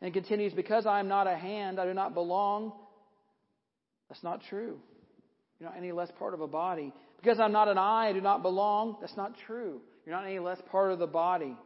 [0.02, 2.72] And continues, Because I am not a hand, I do not belong.
[4.08, 4.80] That's not true.
[5.66, 6.94] You're not any less part of a body.
[7.18, 8.98] Because I'm not an eye, I do not belong.
[9.02, 9.82] That's not true.
[10.06, 11.58] You're not any less part of the body.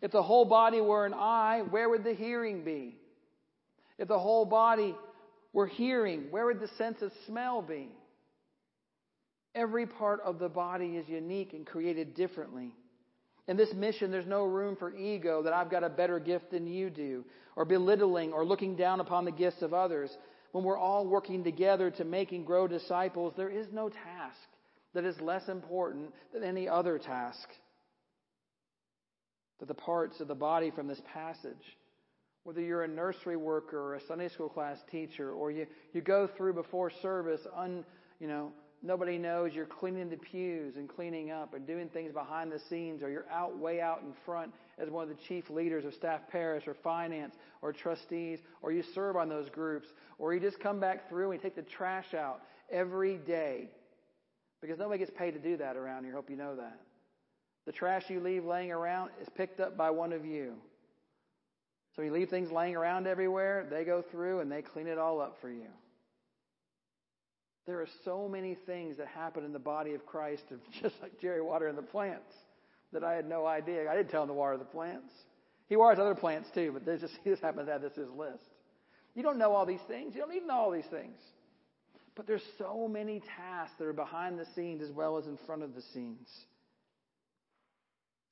[0.00, 2.94] If the whole body were an eye, where would the hearing be?
[3.98, 4.94] If the whole body
[5.52, 7.88] were hearing, where would the sense of smell be?
[9.56, 12.72] Every part of the body is unique and created differently.
[13.48, 16.68] In this mission, there's no room for ego that I've got a better gift than
[16.68, 17.24] you do,
[17.56, 20.16] or belittling or looking down upon the gifts of others.
[20.52, 24.38] When we're all working together to make and grow disciples, there is no task
[24.94, 27.48] that is less important than any other task.
[29.58, 31.76] That the parts of the body from this passage,
[32.44, 36.28] whether you're a nursery worker or a Sunday school class teacher, or you, you go
[36.36, 37.84] through before service, un,
[38.20, 42.50] you know, nobody knows you're cleaning the pews and cleaning up and doing things behind
[42.50, 45.84] the scenes, or you're out way out in front as one of the chief leaders
[45.84, 50.40] of staff parish or finance or trustees, or you serve on those groups, or you
[50.40, 52.40] just come back through and take the trash out
[52.70, 53.68] every day.
[54.60, 56.14] Because nobody gets paid to do that around here.
[56.14, 56.78] Hope you know that.
[57.66, 60.54] The trash you leave laying around is picked up by one of you.
[61.94, 65.20] So you leave things laying around everywhere, they go through and they clean it all
[65.20, 65.68] up for you.
[67.66, 70.42] There are so many things that happen in the body of Christ,
[70.82, 72.32] just like Jerry watering the plants,
[72.92, 73.90] that I had no idea.
[73.90, 75.12] I didn't tell him to water the plants.
[75.68, 78.10] He waters other plants too, but this just, he just happens to have this his
[78.10, 78.42] list.
[79.14, 80.14] You don't know all these things.
[80.14, 81.18] You don't need to know all these things.
[82.14, 85.62] But there's so many tasks that are behind the scenes as well as in front
[85.62, 86.28] of the scenes.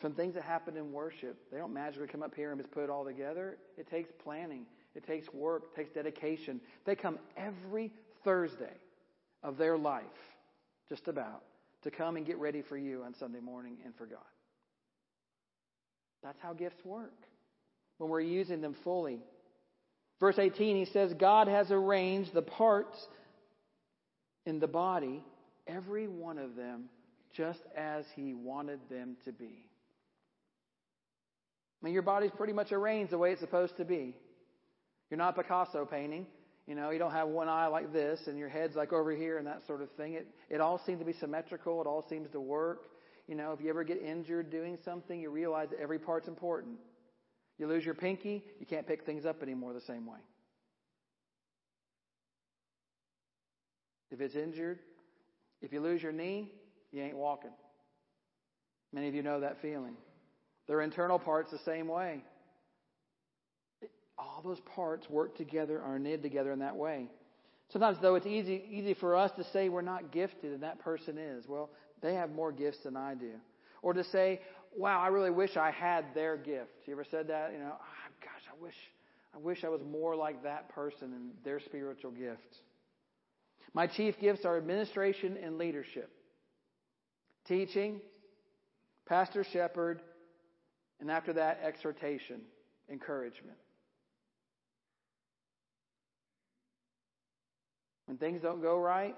[0.01, 2.85] From things that happen in worship, they don't magically come up here and just put
[2.85, 3.59] it all together.
[3.79, 4.65] It takes planning,
[4.95, 6.61] it takes work, it takes dedication.
[6.85, 7.93] They come every
[8.25, 8.73] Thursday
[9.43, 10.05] of their life,
[10.89, 11.43] just about,
[11.83, 14.19] to come and get ready for you on Sunday morning and for God.
[16.23, 17.15] That's how gifts work
[17.99, 19.21] when we're using them fully.
[20.19, 22.97] Verse 18, he says, God has arranged the parts
[24.45, 25.25] in the body,
[25.67, 26.85] every one of them,
[27.35, 29.65] just as he wanted them to be.
[31.81, 34.15] I mean, your body's pretty much arranged the way it's supposed to be.
[35.09, 36.27] You're not Picasso painting.
[36.71, 39.39] You know, you don't have one eye like this and your head's like over here
[39.39, 40.15] and that sort of thing.
[40.15, 41.81] It, it all seems to be symmetrical.
[41.81, 42.83] It all seems to work.
[43.27, 46.77] You know, if you ever get injured doing something, you realize that every part's important.
[47.59, 50.21] You lose your pinky, you can't pick things up anymore the same way.
[54.13, 54.79] If it's injured,
[55.63, 56.53] if you lose your knee,
[56.93, 57.51] you ain't walking.
[58.93, 59.97] Many of you know that feeling.
[60.69, 62.23] Their internal parts the same way.
[64.21, 67.09] All those parts work together, are knit together in that way.
[67.73, 71.17] Sometimes, though, it's easy, easy for us to say we're not gifted and that person
[71.17, 71.47] is.
[71.49, 71.71] Well,
[72.03, 73.33] they have more gifts than I do.
[73.81, 74.41] Or to say,
[74.77, 76.71] wow, I really wish I had their gift.
[76.87, 77.53] You ever said that?
[77.53, 78.75] You know, oh, gosh, I wish,
[79.35, 82.57] I wish I was more like that person and their spiritual gift.
[83.73, 86.11] My chief gifts are administration and leadership,
[87.47, 88.01] teaching,
[89.07, 90.03] pastor shepherd,
[91.01, 92.41] and after that, exhortation,
[92.91, 93.57] encouragement.
[98.11, 99.15] When things don't go right,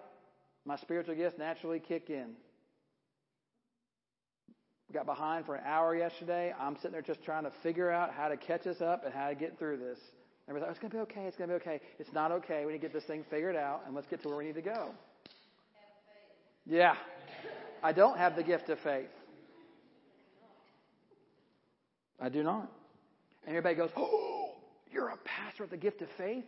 [0.67, 2.35] My spiritual gifts naturally kick in.
[4.87, 6.53] We got behind for an hour yesterday.
[6.61, 9.31] I'm sitting there just trying to figure out how to catch us up and how
[9.31, 9.99] to get through this.
[10.47, 11.27] Everybody's like, oh, it's going to be okay.
[11.27, 11.81] It's going to be okay.
[11.99, 12.67] It's not okay.
[12.67, 14.57] We need to get this thing figured out and let's get to where we need
[14.57, 14.91] to go.
[16.67, 16.95] Yeah.
[17.83, 19.09] I don't have the gift of faith.
[22.21, 22.71] I do not.
[23.47, 24.51] And everybody goes, Oh,
[24.93, 26.45] you're a pastor with the gift of faith?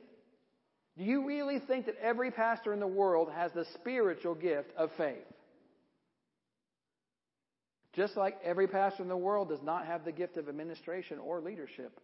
[0.97, 4.91] Do you really think that every pastor in the world has the spiritual gift of
[4.97, 5.25] faith?
[7.95, 11.41] Just like every pastor in the world does not have the gift of administration or
[11.41, 12.01] leadership.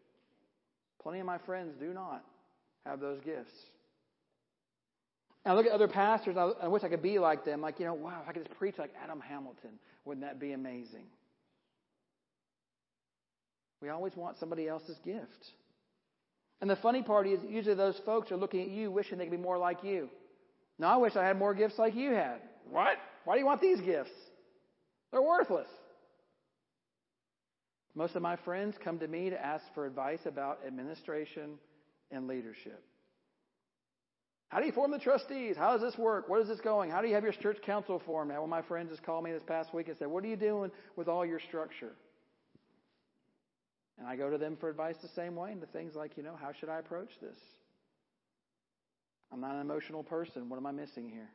[1.03, 2.25] Plenty of my friends do not
[2.85, 3.53] have those gifts.
[5.45, 7.61] I look at other pastors, I wish I could be like them.
[7.61, 9.71] Like, you know, wow, if I could just preach like Adam Hamilton,
[10.05, 11.07] wouldn't that be amazing?
[13.81, 15.53] We always want somebody else's gift.
[16.61, 19.31] And the funny part is, usually those folks are looking at you wishing they could
[19.31, 20.11] be more like you.
[20.79, 22.39] Now, I wish I had more gifts like you had.
[22.71, 22.97] What?
[23.25, 24.11] Why do you want these gifts?
[25.11, 25.69] They're worthless.
[27.95, 31.59] Most of my friends come to me to ask for advice about administration
[32.11, 32.83] and leadership.
[34.49, 35.57] How do you form the trustees?
[35.57, 36.29] How does this work?
[36.29, 36.91] What is this going?
[36.91, 38.31] How do you have your church council formed?
[38.31, 40.29] Now, one of my friends just called me this past week and said, What are
[40.29, 41.93] you doing with all your structure?
[44.01, 46.35] And I go to them for advice the same way into things like, you know,
[46.35, 47.37] how should I approach this?
[49.31, 50.49] I'm not an emotional person.
[50.49, 51.29] What am I missing here?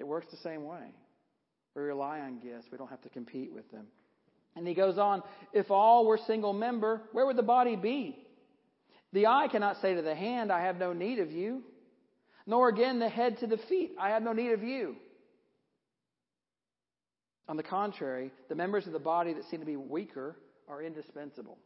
[0.00, 0.92] It works the same way.
[1.76, 2.66] We rely on gifts.
[2.72, 3.86] We don't have to compete with them.
[4.56, 8.18] And he goes on, if all were single member, where would the body be?
[9.12, 11.62] The eye cannot say to the hand, I have no need of you.
[12.44, 14.96] Nor again the head to the feet, I have no need of you.
[17.48, 20.36] On the contrary, the members of the body that seem to be weaker
[20.68, 21.58] are indispensable.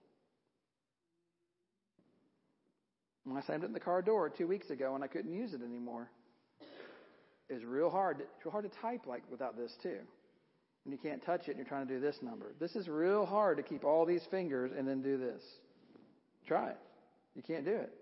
[3.25, 5.53] When I slammed it in the car door two weeks ago and I couldn't use
[5.53, 6.11] it anymore,
[7.49, 8.21] it was real hard.
[8.21, 9.99] It's real hard to type like without this too.
[10.85, 12.55] And you can't touch it and you're trying to do this number.
[12.59, 15.43] This is real hard to keep all these fingers and then do this.
[16.47, 16.79] Try it.
[17.35, 17.93] You can't do it.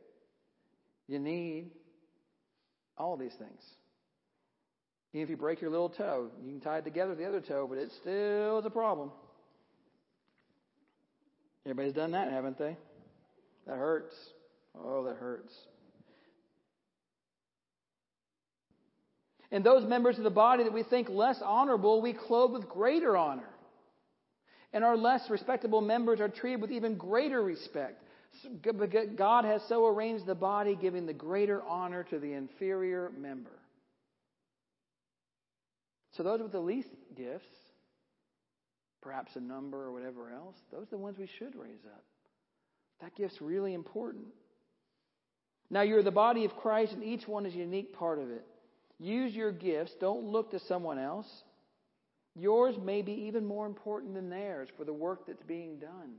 [1.08, 1.72] You need
[2.96, 3.60] all these things.
[5.16, 7.40] Even if you break your little toe, you can tie it together with the other
[7.40, 9.10] toe, but it still is a problem.
[11.64, 12.76] Everybody's done that, haven't they?
[13.66, 14.14] That hurts.
[14.78, 15.54] Oh, that hurts.
[19.50, 23.16] And those members of the body that we think less honorable, we clothe with greater
[23.16, 23.48] honor.
[24.74, 28.02] And our less respectable members are treated with even greater respect.
[29.16, 33.52] God has so arranged the body, giving the greater honor to the inferior member.
[36.16, 37.44] So those with the least gifts,
[39.02, 42.04] perhaps a number or whatever else, those are the ones we should raise up.
[43.00, 44.26] That gift's really important.
[45.68, 48.46] Now you're the body of Christ and each one is a unique part of it.
[48.98, 49.92] Use your gifts.
[50.00, 51.26] Don't look to someone else.
[52.34, 56.14] Yours may be even more important than theirs for the work that's being done.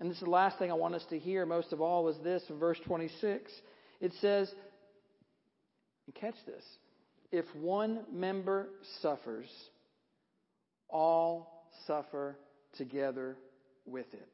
[0.00, 2.16] And this is the last thing I want us to hear most of all is
[2.24, 3.52] this in verse 26.
[4.00, 4.52] It says,
[6.06, 6.64] and catch this,
[7.32, 8.68] if one member
[9.00, 9.48] suffers,
[10.88, 12.36] all suffer
[12.76, 13.36] together
[13.86, 14.28] with it.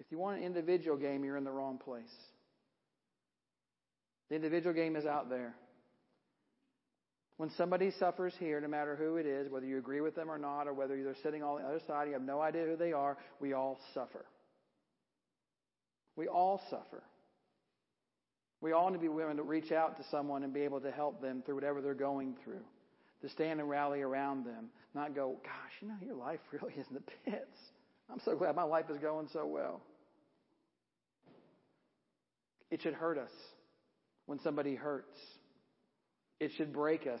[0.00, 2.02] If you want an individual game, you're in the wrong place.
[4.28, 5.54] The individual game is out there.
[7.36, 10.38] When somebody suffers here, no matter who it is, whether you agree with them or
[10.38, 12.92] not, or whether they're sitting on the other side, you have no idea who they
[12.92, 14.24] are, we all suffer.
[16.16, 17.02] We all suffer.
[18.62, 20.90] We all need to be willing to reach out to someone and be able to
[20.92, 22.62] help them through whatever they're going through.
[23.22, 24.66] To stand and rally around them.
[24.94, 27.58] Not go, gosh, you know, your life really is in the pits.
[28.10, 29.82] I'm so glad my life is going so well.
[32.70, 33.30] It should hurt us
[34.26, 35.18] when somebody hurts.
[36.38, 37.20] It should break us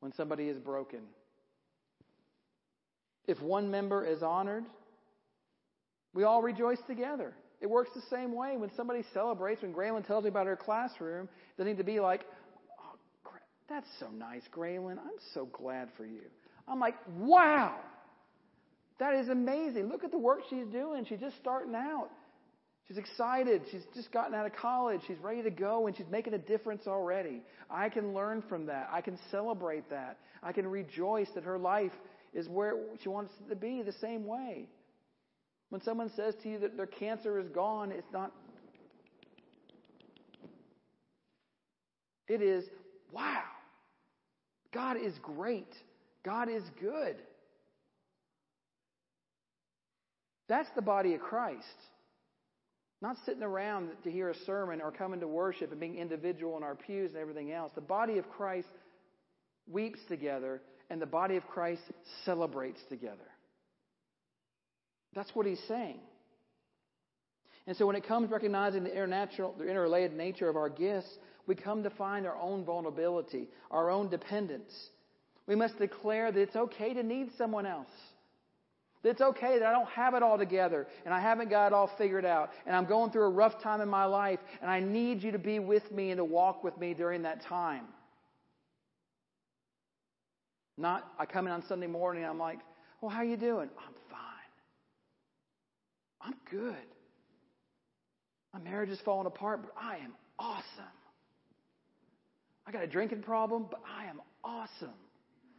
[0.00, 1.00] when somebody is broken.
[3.26, 4.64] If one member is honored,
[6.14, 7.34] we all rejoice together.
[7.60, 11.28] It works the same way when somebody celebrates, when Graylin tells me about her classroom,
[11.58, 12.24] they need to be like,
[12.80, 13.30] oh,
[13.68, 14.98] that's so nice, Graylin.
[14.98, 16.22] I'm so glad for you.
[16.66, 17.76] I'm like, wow,
[18.98, 19.88] that is amazing.
[19.88, 21.04] Look at the work she's doing.
[21.06, 22.08] She's just starting out.
[22.88, 23.62] She's excited.
[23.70, 25.00] She's just gotten out of college.
[25.06, 27.42] She's ready to go and she's making a difference already.
[27.70, 28.88] I can learn from that.
[28.92, 30.18] I can celebrate that.
[30.42, 31.92] I can rejoice that her life
[32.34, 34.66] is where she wants it to be the same way.
[35.70, 38.32] When someone says to you that their cancer is gone, it's not.
[42.28, 42.64] It is,
[43.12, 43.42] wow.
[44.72, 45.72] God is great.
[46.24, 47.16] God is good.
[50.48, 51.64] That's the body of Christ.
[53.02, 56.62] Not sitting around to hear a sermon or coming to worship and being individual in
[56.62, 57.72] our pews and everything else.
[57.74, 58.68] The body of Christ
[59.68, 60.60] weeps together
[60.90, 61.82] and the body of Christ
[62.24, 63.29] celebrates together.
[65.14, 66.00] That's what he's saying.
[67.66, 71.08] And so when it comes recognizing the international, the interrelated nature of our gifts,
[71.46, 74.72] we come to find our own vulnerability, our own dependence.
[75.46, 77.88] We must declare that it's okay to need someone else.
[79.02, 81.72] That it's okay that I don't have it all together and I haven't got it
[81.72, 84.80] all figured out and I'm going through a rough time in my life and I
[84.80, 87.84] need you to be with me and to walk with me during that time.
[90.76, 92.58] Not, I come in on Sunday morning and I'm like,
[93.00, 93.70] well, how are you doing?
[93.78, 93.99] I'm.
[96.20, 96.74] I'm good.
[98.52, 100.64] My marriage is falling apart, but I am awesome.
[102.66, 104.94] I got a drinking problem, but I am awesome.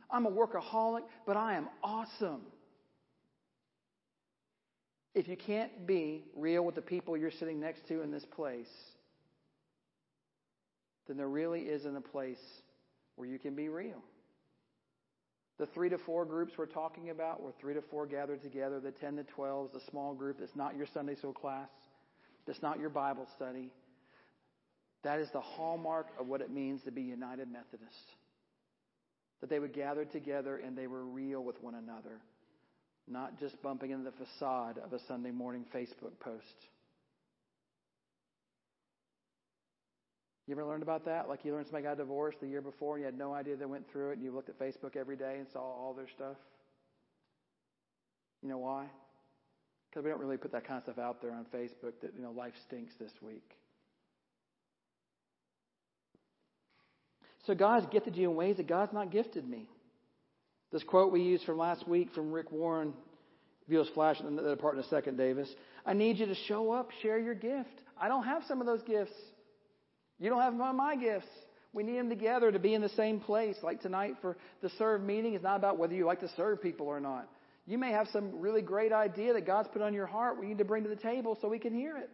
[0.09, 2.41] I'm a workaholic, but I am awesome.
[5.14, 8.70] If you can't be real with the people you're sitting next to in this place,
[11.07, 12.38] then there really isn't a place
[13.16, 14.01] where you can be real.
[15.62, 18.89] The three to four groups we're talking about, where three to four gathered together, the
[18.89, 21.70] 10 to 12 is a small group that's not your Sunday school class,
[22.47, 23.70] that's not your Bible study.
[25.03, 27.93] That is the hallmark of what it means to be United Methodist.
[29.41, 32.22] That they would gather together and they were real with one another
[33.07, 36.45] not just bumping into the facade of a Sunday morning Facebook post.
[40.52, 41.30] You ever learned about that?
[41.30, 43.64] Like you learned somebody got divorced the year before and you had no idea they
[43.64, 46.36] went through it and you looked at Facebook every day and saw all their stuff?
[48.43, 48.88] You know why?
[49.89, 52.22] Because we don't really put that kind of stuff out there on Facebook that, you
[52.22, 53.49] know, life stinks this week.
[57.47, 59.70] So God's gifted you in ways that God's not gifted me.
[60.74, 62.93] This quote we used from last week from Rick Warren,
[63.70, 65.47] if flash in the part in a second, Davis.
[65.86, 67.84] I need you to show up, share your gift.
[67.97, 69.14] I don't have some of those gifts.
[70.22, 71.28] You don't have of my gifts.
[71.74, 73.56] We need them together to be in the same place.
[73.64, 76.86] Like tonight for the serve meeting is not about whether you like to serve people
[76.86, 77.28] or not.
[77.66, 80.60] You may have some really great idea that God's put on your heart we need
[80.60, 82.12] to bring to the table so we can hear it.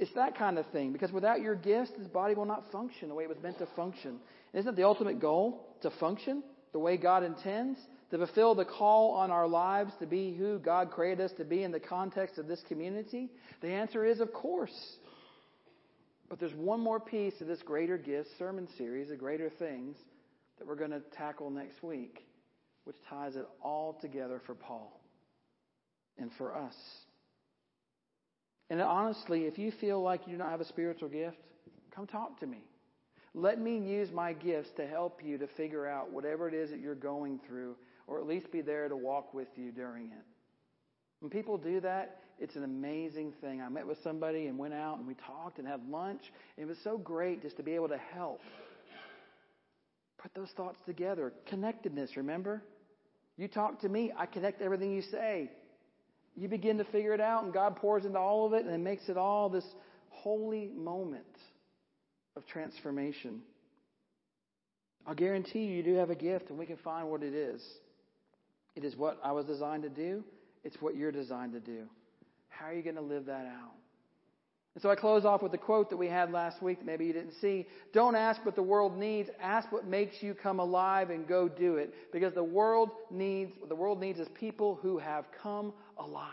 [0.00, 0.92] It's that kind of thing.
[0.92, 3.68] Because without your gifts, this body will not function the way it was meant to
[3.76, 4.18] function.
[4.52, 7.78] Isn't it the ultimate goal to function the way God intends?
[8.10, 11.62] To fulfill the call on our lives to be who God created us to be
[11.62, 13.28] in the context of this community?
[13.60, 14.96] The answer is, of course.
[16.30, 19.96] But there's one more piece of this greater gifts sermon series, the greater things,
[20.58, 22.24] that we're going to tackle next week,
[22.84, 24.98] which ties it all together for Paul
[26.16, 26.74] and for us.
[28.70, 31.36] And honestly, if you feel like you don't have a spiritual gift,
[31.94, 32.62] come talk to me.
[33.34, 36.78] Let me use my gifts to help you to figure out whatever it is that
[36.78, 37.74] you're going through,
[38.06, 40.24] or at least be there to walk with you during it.
[41.18, 43.60] When people do that, it's an amazing thing.
[43.60, 46.22] I met with somebody and went out and we talked and had lunch.
[46.56, 48.40] It was so great just to be able to help.
[50.18, 51.32] Put those thoughts together.
[51.46, 52.62] Connectedness, remember?
[53.36, 55.50] You talk to me, I connect everything you say
[56.36, 58.78] you begin to figure it out, and God pours into all of it, and it
[58.78, 59.64] makes it all this
[60.08, 61.24] holy moment
[62.36, 63.40] of transformation.
[65.06, 67.62] I'll guarantee you, you do have a gift, and we can find what it is.
[68.76, 70.24] It is what I was designed to do,
[70.64, 71.86] it's what you're designed to do.
[72.60, 73.72] How are you going to live that out?
[74.74, 77.06] And so I close off with the quote that we had last week that maybe
[77.06, 77.66] you didn't see.
[77.94, 79.30] Don't ask what the world needs.
[79.40, 81.94] Ask what makes you come alive and go do it.
[82.12, 86.28] Because the world needs, what the world needs is people who have come alive.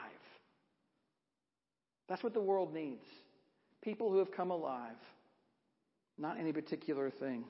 [2.09, 3.05] That's what the world needs.
[3.81, 4.97] People who have come alive.
[6.17, 7.45] Not any particular thing.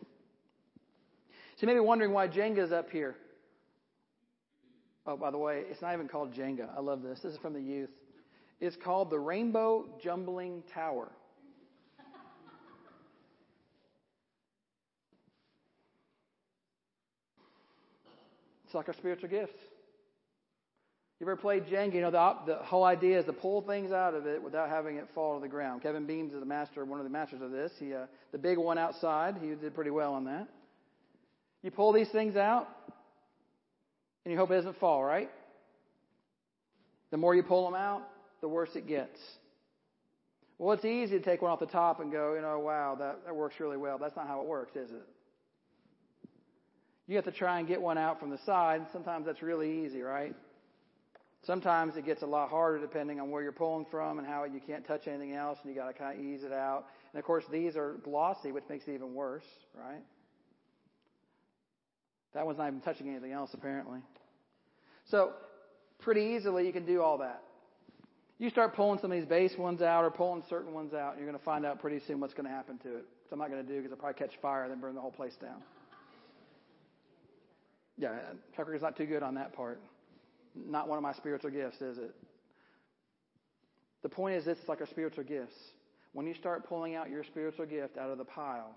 [1.56, 3.16] So you may be wondering why Jenga's up here.
[5.08, 6.70] Oh, by the way, it's not even called Jenga.
[6.78, 7.20] I love this.
[7.24, 7.90] This is from the youth.
[8.60, 11.12] It's called the Rainbow Jumbling Tower.
[18.66, 19.54] It's like our spiritual gifts.
[21.20, 21.96] You ever played Jenga?
[21.96, 24.98] You know, the, the whole idea is to pull things out of it without having
[24.98, 25.82] it fall to the ground.
[25.82, 27.72] Kevin Beams is the master, one of the masters of this.
[27.80, 30.48] He, uh, the big one outside, he did pretty well on that.
[31.64, 32.68] You pull these things out,
[34.26, 35.30] and you hope it doesn't fall, right?
[37.10, 38.04] The more you pull them out,
[38.42, 39.20] the worse it gets.
[40.60, 43.26] Well, it's easy to take one off the top and go, you know, wow, that,
[43.26, 43.98] that works really well.
[43.98, 45.08] That's not how it works, is it?
[47.08, 48.86] You have to try and get one out from the side.
[48.92, 50.36] Sometimes that's really easy, right?
[51.46, 54.60] Sometimes it gets a lot harder depending on where you're pulling from and how you
[54.66, 56.86] can't touch anything else and you got to kind of ease it out.
[57.14, 60.04] And of course, these are glossy, which makes it even worse, right?
[62.34, 64.00] That one's not even touching anything else, apparently.
[65.10, 65.32] So,
[66.00, 67.42] pretty easily, you can do all that.
[68.40, 71.26] You start pulling some of these base ones out or pulling certain ones out, you're
[71.26, 73.06] going to find out pretty soon what's going to happen to it.
[73.24, 75.02] Which I'm not going to do because I'll probably catch fire and then burn the
[75.02, 75.64] whole place down.
[77.98, 78.10] Yeah,
[78.54, 79.82] track record's not too good on that part.
[80.56, 82.14] Not one of my spiritual gifts, is it?
[84.04, 85.56] The point is this it's like our spiritual gifts.
[86.14, 88.76] When you start pulling out your spiritual gift out of the pile,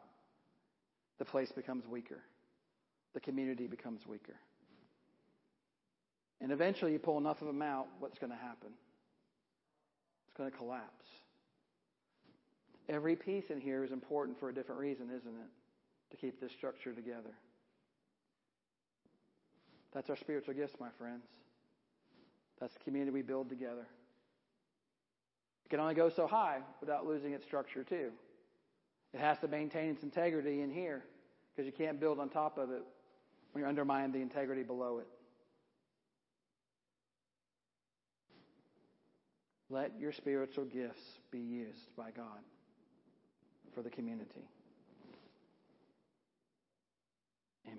[1.19, 2.21] the place becomes weaker.
[3.13, 4.37] The community becomes weaker.
[6.41, 8.71] And eventually you pull enough of them out, what's going to happen?
[10.41, 11.07] Going to collapse.
[12.89, 16.13] Every piece in here is important for a different reason, isn't it?
[16.13, 17.35] To keep this structure together.
[19.93, 21.27] That's our spiritual gifts, my friends.
[22.59, 23.87] That's the community we build together.
[25.67, 28.11] It can only go so high without losing its structure, too.
[29.13, 31.05] It has to maintain its integrity in here
[31.55, 32.83] because you can't build on top of it
[33.53, 35.07] when you're undermining the integrity below it.
[39.71, 41.01] Let your spiritual gifts
[41.31, 42.41] be used by God
[43.73, 44.49] for the community.
[47.67, 47.79] Amen.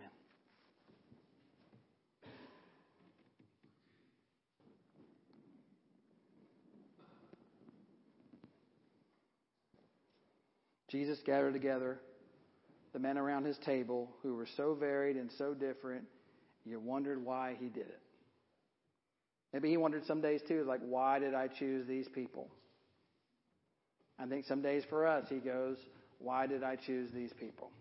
[10.88, 12.00] Jesus gathered together
[12.94, 16.06] the men around his table who were so varied and so different,
[16.66, 18.00] you wondered why he did it.
[19.54, 22.50] Maybe he wondered some days too, like, why did I choose these people?
[24.18, 25.78] I think some days for us, he goes,
[26.20, 27.72] why did I choose these people?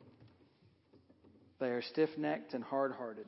[1.61, 3.27] They are stiff necked and hard hearted.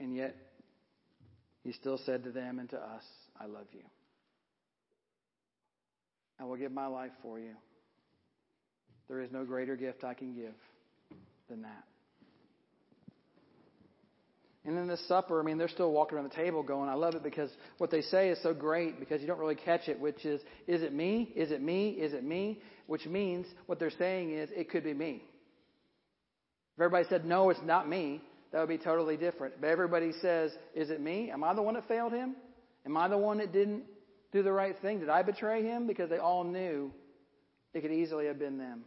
[0.00, 0.36] And yet,
[1.64, 3.04] he still said to them and to us,
[3.40, 3.84] I love you.
[6.40, 7.54] I will give my life for you.
[9.08, 10.54] There is no greater gift I can give
[11.48, 11.84] than that.
[14.64, 17.14] And then this supper, I mean, they're still walking around the table going, I love
[17.14, 20.24] it because what they say is so great because you don't really catch it, which
[20.24, 21.32] is, is it me?
[21.34, 21.90] Is it me?
[21.90, 22.60] Is it me?
[22.86, 25.22] Which means what they're saying is, it could be me.
[26.76, 28.20] If everybody said, no, it's not me,
[28.52, 29.60] that would be totally different.
[29.60, 31.30] But everybody says, is it me?
[31.30, 32.36] Am I the one that failed him?
[32.84, 33.84] Am I the one that didn't
[34.32, 35.00] do the right thing?
[35.00, 35.86] Did I betray him?
[35.86, 36.92] Because they all knew
[37.74, 38.84] it could easily have been them.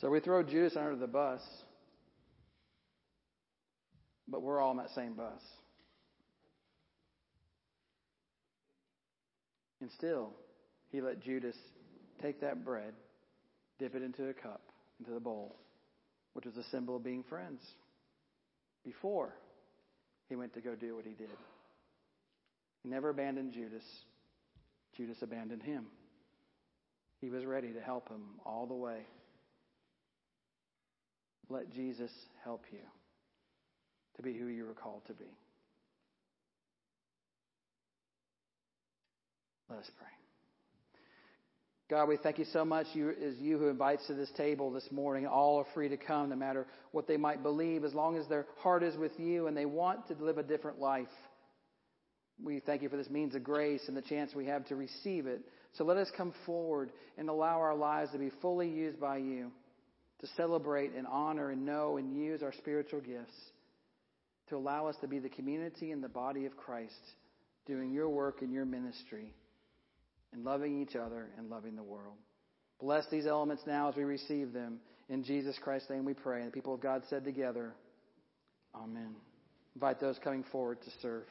[0.00, 1.40] So we throw Judas under the bus,
[4.28, 5.40] but we're all on that same bus.
[9.80, 10.30] And still,
[10.90, 11.56] he let Judas
[12.22, 12.94] take that bread,
[13.78, 14.62] dip it into a cup,
[14.98, 15.56] into the bowl,
[16.32, 17.60] which was a symbol of being friends,
[18.84, 19.34] before
[20.28, 21.28] he went to go do what he did.
[22.82, 23.84] He never abandoned Judas.
[24.96, 25.86] Judas abandoned him.
[27.20, 29.00] He was ready to help him all the way.
[31.48, 32.10] Let Jesus
[32.42, 32.80] help you
[34.16, 35.24] to be who you were called to be.
[39.68, 40.08] Let us pray.
[41.88, 42.86] God, we thank you so much.
[42.94, 45.26] You, is you who invites to this table this morning.
[45.26, 48.46] All are free to come, no matter what they might believe, as long as their
[48.58, 51.06] heart is with you and they want to live a different life.
[52.42, 55.26] We thank you for this means of grace and the chance we have to receive
[55.26, 55.42] it.
[55.74, 59.52] So let us come forward and allow our lives to be fully used by you
[60.20, 63.34] to celebrate and honor and know and use our spiritual gifts
[64.48, 66.94] to allow us to be the community and the body of Christ
[67.66, 69.32] doing your work and your ministry
[70.32, 72.16] and loving each other and loving the world.
[72.80, 74.78] Bless these elements now as we receive them.
[75.08, 76.40] In Jesus Christ's name we pray.
[76.40, 77.74] And the people of God said together,
[78.74, 79.14] Amen.
[79.74, 81.24] Invite those coming forward to serve.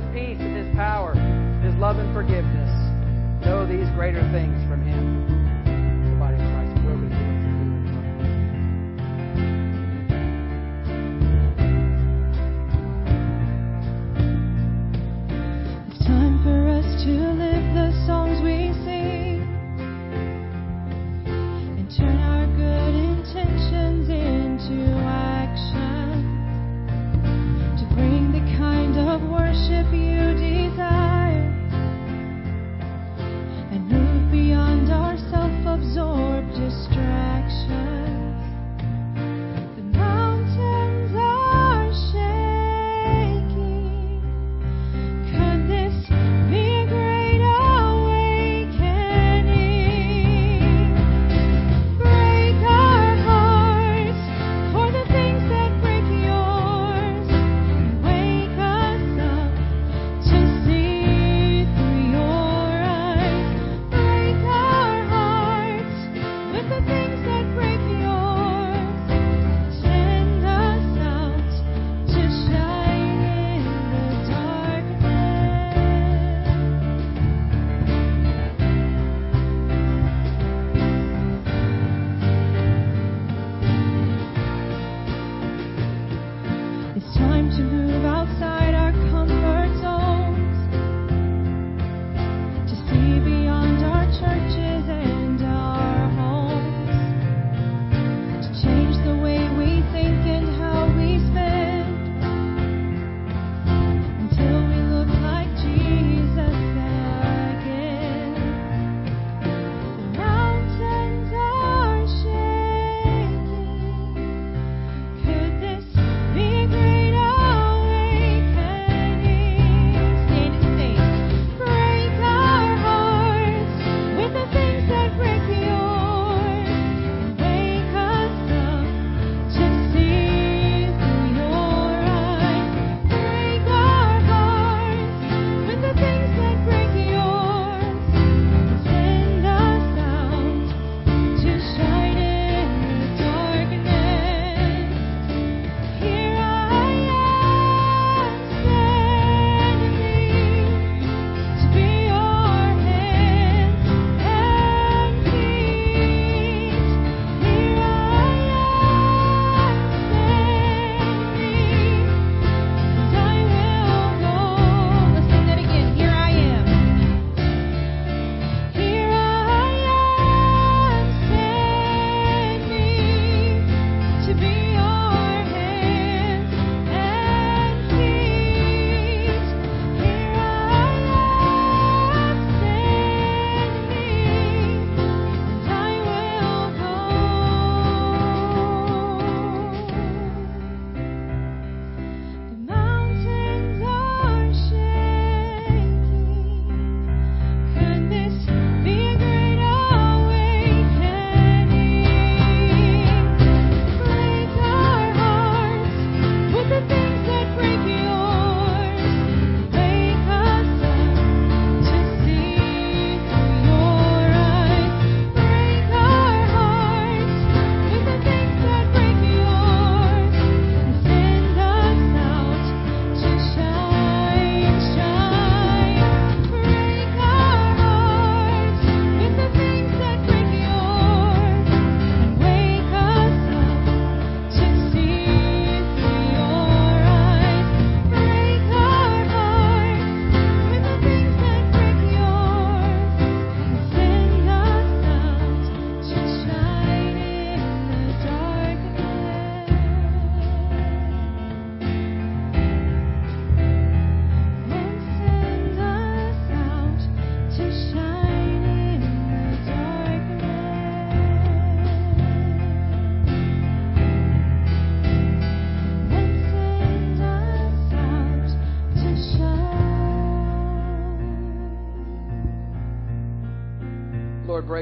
[0.00, 1.14] his peace and his power,
[1.62, 2.70] his love and forgiveness.
[3.44, 5.49] Know these greater things from him.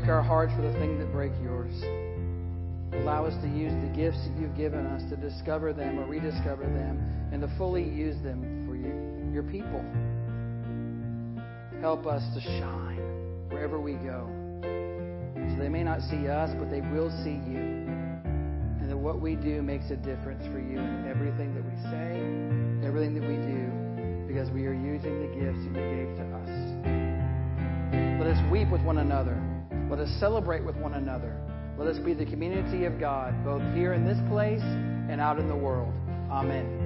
[0.08, 1.72] Our hearts for the things that break yours.
[3.02, 6.64] Allow us to use the gifts that you've given us to discover them or rediscover
[6.64, 6.98] them
[7.32, 9.84] and to fully use them for you, your people.
[11.80, 12.98] Help us to shine
[13.50, 14.26] wherever we go.
[14.62, 17.86] So they may not see us, but they will see you.
[18.80, 22.86] And that what we do makes a difference for you in everything that we say,
[22.86, 26.50] everything that we do, because we are using the gifts that you gave to us.
[28.20, 29.47] Let us weep with one another.
[29.90, 31.34] Let us celebrate with one another.
[31.78, 35.48] Let us be the community of God, both here in this place and out in
[35.48, 35.92] the world.
[36.30, 36.77] Amen.